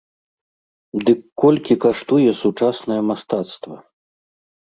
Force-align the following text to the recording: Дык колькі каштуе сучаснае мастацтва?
Дык 1.09 1.19
колькі 1.43 1.73
каштуе 1.83 2.31
сучаснае 2.41 2.99
мастацтва? 3.09 3.77